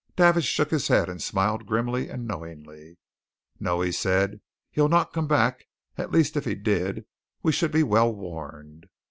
Davidge 0.15 0.45
shook 0.45 0.71
his 0.71 0.87
head 0.87 1.09
and 1.09 1.21
smiled 1.21 1.67
grimly 1.67 2.09
and 2.09 2.27
knowingly. 2.27 2.97
"No," 3.59 3.81
he 3.81 3.91
said. 3.91 4.41
"He'll 4.71 4.89
not 4.89 5.13
come 5.13 5.27
back 5.27 5.67
at 5.95 6.09
least, 6.11 6.35
if 6.35 6.45
he 6.45 6.55
did, 6.55 7.05
we 7.43 7.51
should 7.51 7.71
be 7.71 7.83
well 7.83 8.11
warned. 8.11 8.87